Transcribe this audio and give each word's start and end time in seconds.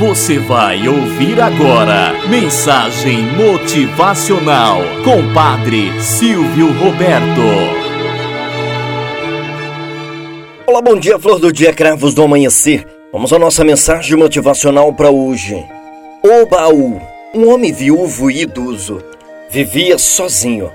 Você 0.00 0.38
vai 0.38 0.88
ouvir 0.88 1.38
agora 1.38 2.14
Mensagem 2.26 3.18
Motivacional 3.36 4.78
com 5.04 5.34
Padre 5.34 5.92
Silvio 6.00 6.72
Roberto. 6.72 7.42
Olá, 10.66 10.80
bom 10.80 10.98
dia, 10.98 11.18
flor 11.18 11.38
do 11.38 11.52
dia, 11.52 11.74
cravos 11.74 12.14
do 12.14 12.22
amanhecer. 12.22 12.86
Vamos 13.12 13.30
à 13.30 13.38
nossa 13.38 13.62
mensagem 13.62 14.16
motivacional 14.16 14.90
para 14.94 15.10
hoje. 15.10 15.62
O 16.22 16.46
baú, 16.46 16.98
um 17.34 17.52
homem 17.52 17.70
viúvo 17.70 18.30
e 18.30 18.40
idoso, 18.40 19.04
vivia 19.50 19.98
sozinho. 19.98 20.70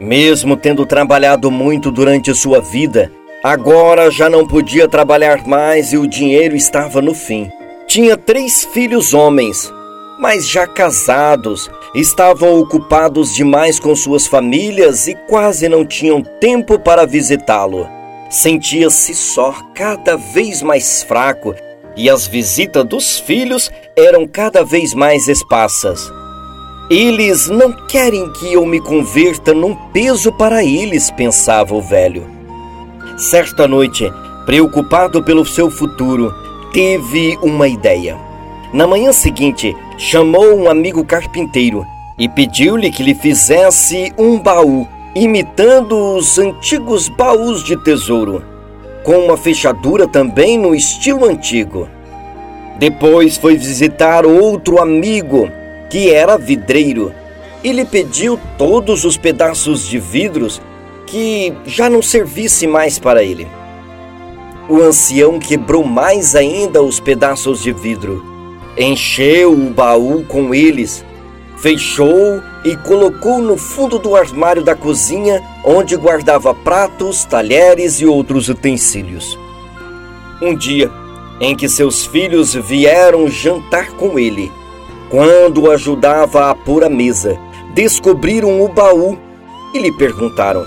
Mesmo 0.00 0.56
tendo 0.56 0.86
trabalhado 0.86 1.50
muito 1.50 1.90
durante 1.90 2.32
sua 2.36 2.60
vida, 2.60 3.10
agora 3.42 4.12
já 4.12 4.30
não 4.30 4.46
podia 4.46 4.86
trabalhar 4.86 5.44
mais 5.44 5.92
e 5.92 5.98
o 5.98 6.06
dinheiro 6.06 6.54
estava 6.54 7.02
no 7.02 7.14
fim. 7.14 7.50
Tinha 7.90 8.16
três 8.16 8.64
filhos 8.66 9.12
homens, 9.12 9.74
mas 10.16 10.48
já 10.48 10.64
casados, 10.64 11.68
estavam 11.92 12.60
ocupados 12.60 13.34
demais 13.34 13.80
com 13.80 13.96
suas 13.96 14.28
famílias 14.28 15.08
e 15.08 15.16
quase 15.28 15.68
não 15.68 15.84
tinham 15.84 16.22
tempo 16.22 16.78
para 16.78 17.04
visitá-lo. 17.04 17.88
Sentia-se 18.30 19.12
só, 19.12 19.52
cada 19.74 20.16
vez 20.16 20.62
mais 20.62 21.02
fraco, 21.02 21.52
e 21.96 22.08
as 22.08 22.28
visitas 22.28 22.84
dos 22.84 23.18
filhos 23.18 23.72
eram 23.96 24.24
cada 24.24 24.64
vez 24.64 24.94
mais 24.94 25.26
esparsas. 25.26 26.12
Eles 26.88 27.48
não 27.48 27.72
querem 27.88 28.32
que 28.34 28.52
eu 28.52 28.64
me 28.64 28.80
converta 28.80 29.52
num 29.52 29.74
peso 29.90 30.30
para 30.30 30.62
eles, 30.62 31.10
pensava 31.10 31.74
o 31.74 31.82
velho. 31.82 32.24
Certa 33.16 33.66
noite, 33.66 34.08
preocupado 34.46 35.24
pelo 35.24 35.44
seu 35.44 35.68
futuro, 35.68 36.32
teve 36.72 37.38
uma 37.42 37.68
ideia. 37.68 38.16
Na 38.72 38.86
manhã 38.86 39.12
seguinte, 39.12 39.76
chamou 39.98 40.54
um 40.54 40.70
amigo 40.70 41.04
carpinteiro 41.04 41.84
e 42.18 42.28
pediu-lhe 42.28 42.90
que 42.90 43.02
lhe 43.02 43.14
fizesse 43.14 44.12
um 44.16 44.38
baú, 44.38 44.86
imitando 45.14 46.16
os 46.16 46.38
antigos 46.38 47.08
baús 47.08 47.64
de 47.64 47.76
tesouro, 47.82 48.44
com 49.02 49.18
uma 49.18 49.36
fechadura 49.36 50.06
também 50.06 50.58
no 50.58 50.74
estilo 50.74 51.24
antigo. 51.24 51.88
Depois 52.78 53.36
foi 53.36 53.56
visitar 53.56 54.24
outro 54.24 54.80
amigo, 54.80 55.50
que 55.90 56.10
era 56.10 56.38
vidreiro, 56.38 57.12
e 57.64 57.72
lhe 57.72 57.84
pediu 57.84 58.38
todos 58.56 59.04
os 59.04 59.16
pedaços 59.16 59.86
de 59.86 59.98
vidros 59.98 60.62
que 61.06 61.52
já 61.66 61.90
não 61.90 62.00
servisse 62.00 62.66
mais 62.66 62.98
para 62.98 63.22
ele. 63.22 63.48
O 64.70 64.80
ancião 64.80 65.40
quebrou 65.40 65.82
mais 65.82 66.36
ainda 66.36 66.80
os 66.80 67.00
pedaços 67.00 67.60
de 67.60 67.72
vidro, 67.72 68.24
encheu 68.78 69.52
o 69.52 69.68
baú 69.70 70.24
com 70.28 70.54
eles, 70.54 71.04
fechou 71.56 72.40
e 72.64 72.76
colocou 72.76 73.40
no 73.40 73.56
fundo 73.56 73.98
do 73.98 74.14
armário 74.14 74.62
da 74.62 74.76
cozinha, 74.76 75.42
onde 75.64 75.96
guardava 75.96 76.54
pratos, 76.54 77.24
talheres 77.24 78.00
e 78.00 78.06
outros 78.06 78.48
utensílios. 78.48 79.36
Um 80.40 80.54
dia, 80.54 80.88
em 81.40 81.56
que 81.56 81.68
seus 81.68 82.06
filhos 82.06 82.54
vieram 82.54 83.28
jantar 83.28 83.90
com 83.94 84.20
ele, 84.20 84.52
quando 85.10 85.62
o 85.62 85.70
ajudava 85.72 86.48
a 86.48 86.54
pôr 86.54 86.84
a 86.84 86.88
mesa, 86.88 87.36
descobriram 87.74 88.62
o 88.62 88.68
baú 88.68 89.18
e 89.74 89.80
lhe 89.80 89.90
perguntaram: 89.90 90.64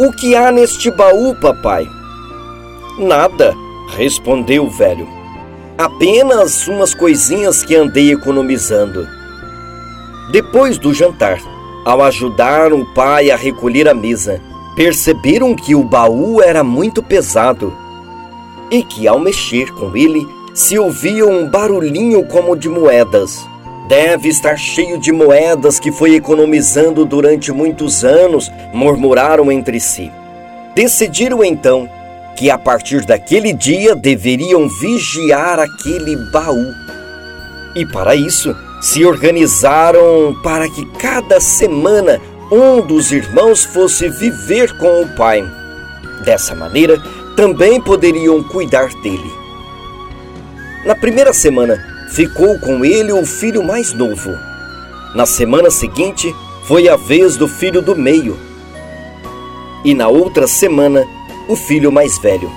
O 0.00 0.10
que 0.12 0.34
há 0.34 0.50
neste 0.50 0.90
baú, 0.90 1.34
papai? 1.34 1.86
Nada, 2.98 3.54
respondeu 3.96 4.64
o 4.64 4.70
velho. 4.70 5.06
Apenas 5.76 6.66
umas 6.66 6.94
coisinhas 6.94 7.62
que 7.62 7.76
andei 7.76 8.10
economizando. 8.10 9.06
Depois 10.32 10.78
do 10.78 10.94
jantar, 10.94 11.38
ao 11.84 12.02
ajudar 12.02 12.72
o 12.72 12.86
pai 12.94 13.30
a 13.30 13.36
recolher 13.36 13.86
a 13.86 13.92
mesa, 13.92 14.40
perceberam 14.74 15.54
que 15.54 15.74
o 15.74 15.84
baú 15.84 16.40
era 16.40 16.64
muito 16.64 17.02
pesado 17.02 17.70
e 18.70 18.82
que, 18.82 19.06
ao 19.06 19.20
mexer 19.20 19.70
com 19.74 19.94
ele, 19.94 20.26
se 20.54 20.78
ouvia 20.78 21.26
um 21.26 21.50
barulhinho 21.50 22.24
como 22.24 22.56
de 22.56 22.68
moedas. 22.68 23.46
Deve 23.88 24.30
estar 24.30 24.56
cheio 24.56 24.98
de 24.98 25.12
moedas 25.12 25.78
que 25.78 25.92
foi 25.92 26.14
economizando 26.14 27.04
durante 27.04 27.52
muitos 27.52 28.04
anos, 28.04 28.50
murmuraram 28.72 29.52
entre 29.52 29.78
si. 29.78 30.10
Decidiram 30.74 31.44
então 31.44 31.88
que 32.36 32.50
a 32.50 32.58
partir 32.58 33.04
daquele 33.04 33.52
dia 33.52 33.94
deveriam 33.94 34.68
vigiar 34.68 35.58
aquele 35.58 36.16
baú. 36.30 36.72
E 37.74 37.84
para 37.86 38.14
isso, 38.14 38.54
se 38.80 39.04
organizaram 39.04 40.36
para 40.42 40.68
que 40.68 40.84
cada 40.98 41.40
semana 41.40 42.20
um 42.50 42.80
dos 42.80 43.10
irmãos 43.10 43.64
fosse 43.64 44.08
viver 44.08 44.76
com 44.76 45.02
o 45.02 45.08
pai. 45.16 45.44
Dessa 46.24 46.54
maneira, 46.54 47.00
também 47.36 47.80
poderiam 47.80 48.42
cuidar 48.42 48.88
dele. 49.02 49.30
Na 50.84 50.94
primeira 50.94 51.32
semana, 51.32 51.76
ficou 52.10 52.58
com 52.60 52.84
ele 52.84 53.12
o 53.12 53.26
filho 53.26 53.64
mais 53.64 53.92
novo. 53.92 54.30
Na 55.14 55.26
semana 55.26 55.70
seguinte, 55.70 56.34
foi 56.64 56.88
a 56.88 56.96
vez 56.96 57.36
do 57.36 57.48
filho 57.48 57.82
do 57.82 57.96
meio. 57.96 58.38
E 59.84 59.94
na 59.94 60.08
outra 60.08 60.46
semana, 60.46 61.04
o 61.48 61.56
filho 61.56 61.92
mais 61.92 62.18
velho, 62.18 62.50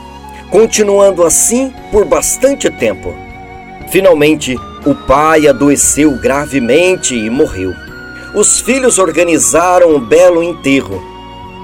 continuando 0.49 1.23
assim 1.23 1.73
por 1.91 2.05
bastante 2.05 2.69
tempo. 2.69 3.13
Finalmente, 3.89 4.55
o 4.85 4.95
pai 4.95 5.47
adoeceu 5.47 6.11
gravemente 6.19 7.15
e 7.15 7.29
morreu. 7.29 7.73
Os 8.33 8.59
filhos 8.59 8.99
organizaram 8.99 9.95
um 9.95 9.99
belo 9.99 10.43
enterro, 10.43 11.01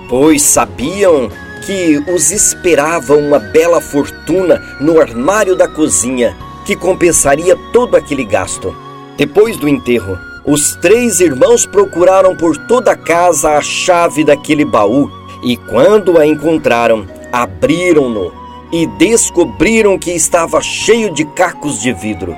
pois 0.09 0.41
sabiam 0.41 1.29
que 1.65 2.03
os 2.11 2.31
esperava 2.31 3.15
uma 3.15 3.39
bela 3.39 3.81
fortuna 3.81 4.61
no 4.79 4.99
armário 4.99 5.55
da 5.55 5.67
cozinha, 5.67 6.35
que 6.65 6.75
compensaria 6.75 7.55
todo 7.71 7.95
aquele 7.95 8.23
gasto. 8.23 8.75
Depois 9.17 9.57
do 9.57 9.69
enterro, 9.69 10.17
os 10.45 10.75
três 10.75 11.19
irmãos 11.19 11.65
procuraram 11.65 12.35
por 12.35 12.55
toda 12.67 12.91
a 12.91 12.95
casa 12.95 13.51
a 13.51 13.61
chave 13.61 14.23
daquele 14.23 14.63
baú 14.63 15.09
e, 15.43 15.57
quando 15.57 16.19
a 16.19 16.25
encontraram, 16.25 17.05
abriram-no 17.35 18.31
e 18.71 18.87
descobriram 18.87 19.99
que 19.99 20.11
estava 20.11 20.61
cheio 20.61 21.13
de 21.13 21.25
cacos 21.25 21.81
de 21.81 21.91
vidro. 21.91 22.33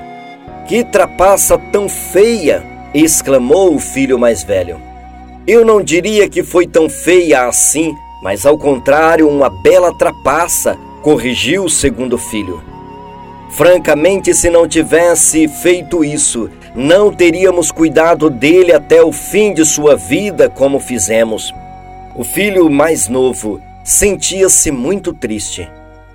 Que 0.66 0.82
trapaça 0.84 1.56
tão 1.56 1.88
feia! 1.88 2.66
exclamou 2.92 3.74
o 3.74 3.78
filho 3.78 4.18
mais 4.18 4.42
velho. 4.42 4.80
Eu 5.46 5.64
não 5.64 5.80
diria 5.80 6.28
que 6.28 6.42
foi 6.42 6.66
tão 6.66 6.88
feia 6.88 7.46
assim, 7.46 7.94
mas 8.22 8.44
ao 8.44 8.58
contrário, 8.58 9.28
uma 9.28 9.48
bela 9.62 9.96
trapaça, 9.96 10.76
corrigiu 11.02 11.64
o 11.64 11.70
segundo 11.70 12.18
filho. 12.18 12.60
Francamente, 13.50 14.34
se 14.34 14.50
não 14.50 14.66
tivesse 14.66 15.46
feito 15.46 16.04
isso, 16.04 16.50
não 16.74 17.12
teríamos 17.12 17.70
cuidado 17.70 18.28
dele 18.28 18.72
até 18.72 19.02
o 19.02 19.12
fim 19.12 19.54
de 19.54 19.64
sua 19.64 19.94
vida 19.94 20.50
como 20.50 20.80
fizemos. 20.80 21.54
O 22.16 22.24
filho 22.24 22.68
mais 22.68 23.06
novo 23.08 23.60
sentia-se 23.88 24.70
muito 24.70 25.14
triste. 25.14 25.66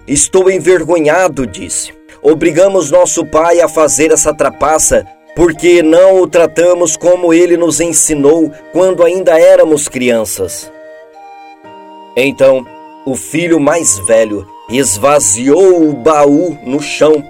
Estou 0.08 0.48
envergonhado, 0.52 1.48
disse. 1.48 1.92
Obrigamos 2.22 2.92
nosso 2.92 3.26
pai 3.26 3.62
a 3.62 3.68
fazer 3.68 4.12
essa 4.12 4.32
trapaça 4.32 5.04
porque 5.36 5.82
não 5.82 6.22
o 6.22 6.28
tratamos 6.28 6.96
como 6.96 7.34
ele 7.34 7.58
nos 7.58 7.82
ensinou 7.82 8.52
quando 8.72 9.04
ainda 9.04 9.40
éramos 9.40 9.88
crianças. 9.88 10.72
Então, 12.16 12.64
o 13.08 13.16
filho 13.16 13.60
mais 13.60 13.98
velho 14.06 14.48
esvaziou 14.70 15.90
o 15.90 15.94
baú 15.94 16.56
no 16.64 16.80
chão 16.80 17.24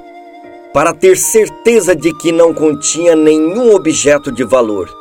para 0.73 0.93
ter 0.93 1.15
certeza 1.15 1.95
de 1.95 2.13
que 2.17 2.33
não 2.33 2.53
continha 2.53 3.15
nenhum 3.15 3.73
objeto 3.73 4.29
de 4.29 4.43
valor. 4.43 4.93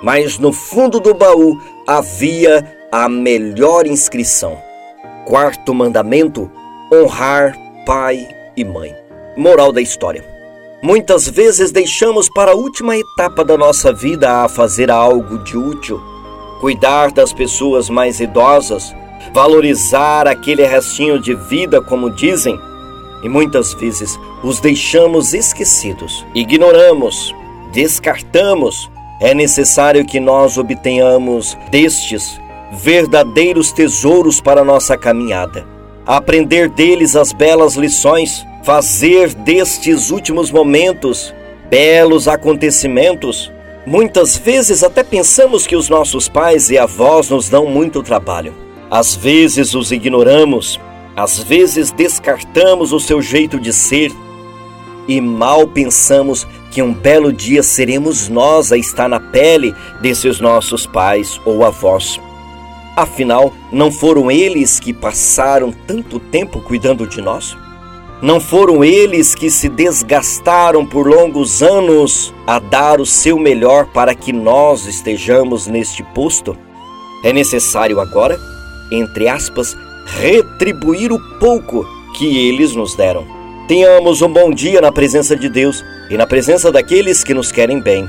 Mas 0.00 0.38
no 0.38 0.52
fundo 0.52 1.00
do 1.00 1.12
baú 1.12 1.60
havia 1.84 2.64
a 2.92 3.08
melhor 3.08 3.84
inscrição. 3.84 4.64
Quarto 5.26 5.74
mandamento: 5.74 6.48
honrar 6.92 7.58
pai 7.84 8.28
e 8.56 8.64
mãe. 8.64 8.94
Moral 9.36 9.72
da 9.72 9.80
história: 9.82 10.24
muitas 10.80 11.28
vezes 11.28 11.72
deixamos 11.72 12.28
para 12.30 12.52
a 12.52 12.54
última 12.54 12.96
etapa 12.96 13.44
da 13.44 13.58
nossa 13.58 13.92
vida 13.92 14.44
a 14.44 14.48
fazer 14.48 14.88
algo 14.88 15.38
de 15.38 15.58
útil, 15.58 16.00
cuidar 16.60 17.10
das 17.10 17.32
pessoas 17.32 17.90
mais 17.90 18.20
idosas, 18.20 18.94
valorizar 19.34 20.28
aquele 20.28 20.64
restinho 20.64 21.18
de 21.18 21.34
vida, 21.34 21.82
como 21.82 22.08
dizem, 22.08 22.56
e 23.24 23.28
muitas 23.28 23.74
vezes 23.74 24.16
os 24.44 24.60
deixamos 24.60 25.34
esquecidos, 25.34 26.24
ignoramos, 26.36 27.34
descartamos. 27.72 28.88
É 29.20 29.34
necessário 29.34 30.04
que 30.04 30.20
nós 30.20 30.56
obtenhamos 30.56 31.58
destes 31.68 32.38
verdadeiros 32.72 33.72
tesouros 33.72 34.40
para 34.40 34.64
nossa 34.64 34.96
caminhada. 34.96 35.66
Aprender 36.04 36.68
deles 36.68 37.16
as 37.16 37.32
belas 37.32 37.74
lições, 37.74 38.44
fazer 38.62 39.34
destes 39.34 40.10
últimos 40.10 40.50
momentos 40.50 41.34
belos 41.68 42.28
acontecimentos. 42.28 43.52
Muitas 43.86 44.36
vezes 44.36 44.82
até 44.82 45.02
pensamos 45.02 45.66
que 45.66 45.76
os 45.76 45.88
nossos 45.88 46.28
pais 46.28 46.70
e 46.70 46.78
avós 46.78 47.30
nos 47.30 47.48
dão 47.48 47.66
muito 47.66 48.02
trabalho. 48.02 48.54
Às 48.90 49.14
vezes 49.14 49.74
os 49.74 49.90
ignoramos, 49.90 50.80
às 51.16 51.38
vezes 51.38 51.90
descartamos 51.90 52.92
o 52.92 53.00
seu 53.00 53.20
jeito 53.20 53.58
de 53.58 53.72
ser 53.72 54.12
e 55.08 55.20
mal 55.20 55.66
pensamos 55.68 56.46
que 56.70 56.82
um 56.82 56.92
belo 56.92 57.32
dia 57.32 57.62
seremos 57.62 58.28
nós 58.28 58.72
a 58.72 58.76
estar 58.76 59.08
na 59.08 59.20
pele 59.20 59.74
desses 60.00 60.40
nossos 60.40 60.84
pais 60.86 61.40
ou 61.44 61.64
avós. 61.64 62.20
Afinal, 62.96 63.52
não 63.70 63.92
foram 63.92 64.30
eles 64.30 64.80
que 64.80 64.90
passaram 64.90 65.70
tanto 65.86 66.18
tempo 66.18 66.62
cuidando 66.62 67.06
de 67.06 67.20
nós? 67.20 67.54
Não 68.22 68.40
foram 68.40 68.82
eles 68.82 69.34
que 69.34 69.50
se 69.50 69.68
desgastaram 69.68 70.86
por 70.86 71.06
longos 71.06 71.62
anos 71.62 72.32
a 72.46 72.58
dar 72.58 72.98
o 72.98 73.04
seu 73.04 73.38
melhor 73.38 73.84
para 73.92 74.14
que 74.14 74.32
nós 74.32 74.86
estejamos 74.86 75.66
neste 75.66 76.02
posto? 76.14 76.56
É 77.22 77.34
necessário 77.34 78.00
agora, 78.00 78.38
entre 78.90 79.28
aspas, 79.28 79.76
retribuir 80.18 81.12
o 81.12 81.20
pouco 81.38 81.84
que 82.16 82.48
eles 82.48 82.74
nos 82.74 82.96
deram. 82.96 83.26
Tenhamos 83.68 84.22
um 84.22 84.32
bom 84.32 84.50
dia 84.50 84.80
na 84.80 84.90
presença 84.90 85.36
de 85.36 85.50
Deus 85.50 85.84
e 86.08 86.16
na 86.16 86.26
presença 86.26 86.72
daqueles 86.72 87.22
que 87.22 87.34
nos 87.34 87.52
querem 87.52 87.78
bem. 87.78 88.08